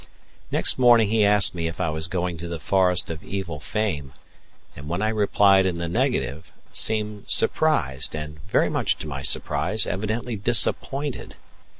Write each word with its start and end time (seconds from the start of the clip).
Next 0.49 0.79
morning 0.79 1.09
he 1.09 1.23
asked 1.23 1.53
me 1.53 1.67
if 1.67 1.79
I 1.79 1.91
was 1.91 2.07
going 2.07 2.35
to 2.39 2.47
the 2.47 2.59
forest 2.59 3.11
of 3.11 3.23
evil 3.23 3.59
fame, 3.59 4.13
and 4.75 4.89
when 4.89 4.99
I 4.99 5.09
replied 5.09 5.67
in 5.67 5.77
the 5.77 5.87
negative, 5.87 6.51
seemed 6.73 7.29
surprised 7.29 8.15
and, 8.15 8.39
very 8.47 8.67
much 8.67 8.95
to 8.97 9.07
my 9.07 9.21
surprise, 9.21 9.85
evidently 9.85 10.35
disappointed. 10.35 11.35